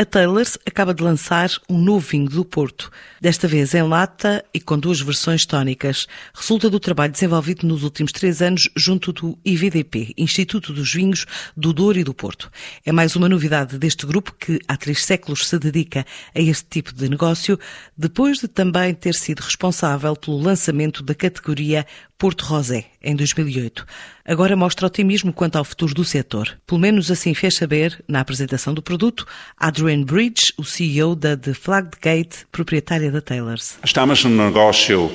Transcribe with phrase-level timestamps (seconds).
[0.00, 2.88] A Taylor's acaba de lançar um novo vinho do Porto,
[3.20, 6.06] desta vez em lata e com duas versões tónicas.
[6.32, 11.26] Resulta do trabalho desenvolvido nos últimos três anos junto do IVDP, Instituto dos Vinhos
[11.56, 12.48] do Douro e do Porto.
[12.86, 16.94] É mais uma novidade deste grupo que há três séculos se dedica a este tipo
[16.94, 17.58] de negócio,
[17.96, 21.84] depois de também ter sido responsável pelo lançamento da categoria
[22.18, 23.86] Porto Rosé, em 2008.
[24.24, 26.58] Agora mostra otimismo quanto ao futuro do setor.
[26.66, 29.24] Pelo menos assim fez saber, na apresentação do produto,
[29.56, 33.78] Adrian Bridge, o CEO da The Flagged proprietária da Taylors.
[33.84, 35.08] Estamos no negócio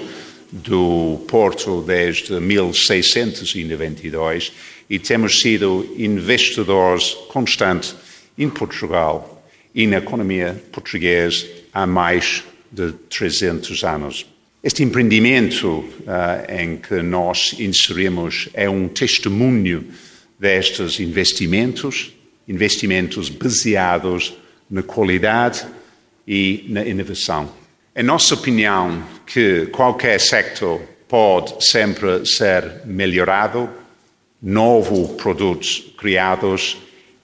[0.50, 4.54] do Porto desde 1692
[4.90, 7.98] e temos sido investidores constantes
[8.38, 14.26] em Portugal e na economia portuguesa há mais de 300 anos.
[14.64, 19.86] Este empreendimento uh, em que nós inserimos é um testemunho
[20.40, 22.14] destes investimentos,
[22.48, 24.34] investimentos baseados
[24.72, 25.66] na qualidade
[26.26, 27.52] e na inovação.
[27.94, 33.70] É nossa opinião que qualquer sector pode sempre ser melhorado,
[34.42, 36.78] novos produtos criados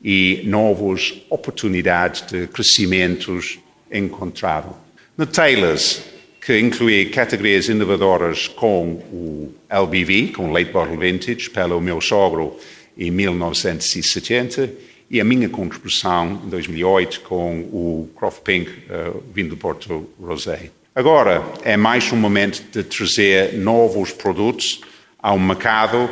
[0.03, 4.75] e novas oportunidades de crescimentos encontrados.
[5.17, 6.03] Na Taylors,
[6.42, 12.58] que inclui categorias inovadoras com o LBV, com Late Bottle Vintage, pelo meu sogro
[12.98, 14.70] em 1970,
[15.10, 20.70] e a minha contribuição em 2008 com o Croft Pink, uh, vindo do Porto Rosé.
[20.94, 24.82] Agora é mais um momento de trazer novos produtos
[25.22, 26.10] ao mercado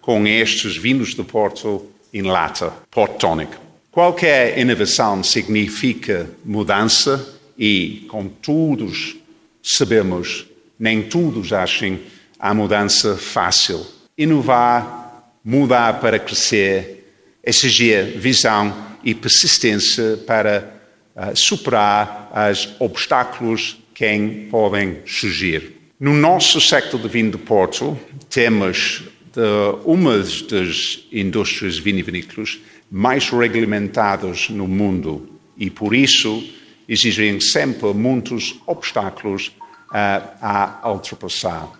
[0.00, 3.52] com estes vinhos do Porto em lata, Port Tonic.
[3.90, 9.19] Qualquer inovação significa mudança e, com todos
[9.62, 10.46] sabemos,
[10.78, 12.00] nem todos achem
[12.38, 13.86] a mudança fácil.
[14.16, 17.12] Inovar, mudar para crescer,
[17.44, 20.80] exigir visão e persistência para
[21.16, 25.76] uh, superar os obstáculos que podem surgir.
[25.98, 27.98] No nosso sector de vinho de Porto,
[28.30, 29.02] temos
[29.32, 29.40] de
[29.84, 32.58] uma das indústrias vinivinícolas
[32.90, 36.42] mais regulamentadas no mundo e, por isso,
[36.90, 39.56] exigem sempre muitos obstáculos
[39.90, 41.70] uh, a ultrapassar.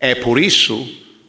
[0.00, 0.88] É por isso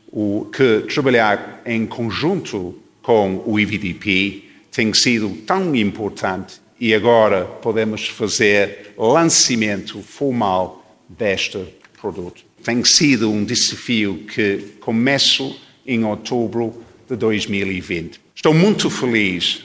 [0.09, 8.07] o, que trabalhar em conjunto com o IVDP tem sido tão importante e agora podemos
[8.07, 11.59] fazer lançamento formal deste
[11.99, 12.41] produto.
[12.63, 15.51] Tem sido um desafio que começa
[15.85, 18.21] em outubro de 2020.
[18.33, 19.61] Estou muito feliz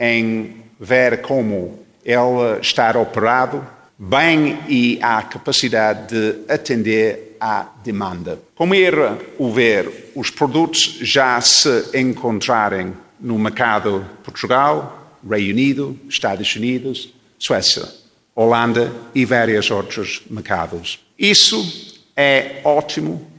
[0.00, 3.64] em ver como ele estar operado
[3.98, 8.40] bem e a capacidade de atender à demanda.
[8.54, 16.54] Como era o ver os produtos já se encontrarem no mercado Portugal, Reino Unido, Estados
[16.56, 17.86] Unidos, Suécia,
[18.34, 20.98] Holanda e vários outros mercados.
[21.18, 23.30] Isso é ótimo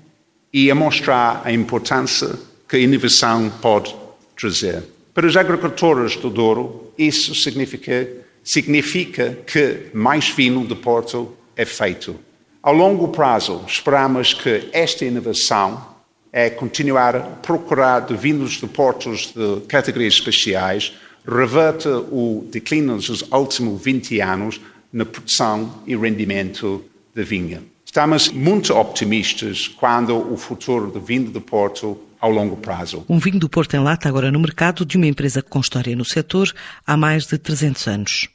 [0.52, 2.30] e a mostrar a importância
[2.68, 3.96] que a inovação pode
[4.38, 4.84] trazer.
[5.14, 8.08] Para os agricultores do Douro, isso significa
[8.46, 12.18] significa que mais vinho de Porto é feito.
[12.62, 15.96] Ao longo prazo, esperamos que esta inovação
[16.32, 20.94] é continuar a procurar vinhos de portos de categorias especiais,
[21.28, 24.62] reverte o declínio dos últimos 20 anos
[24.94, 26.86] na produção e rendimento
[27.16, 27.64] da vinha.
[27.86, 33.06] Estamos muito optimistas quando o futuro do vinho de Porto ao longo prazo.
[33.08, 36.04] Um vinho do Porto em lata agora no mercado de uma empresa com história no
[36.04, 36.54] setor
[36.86, 38.35] há mais de 300 anos.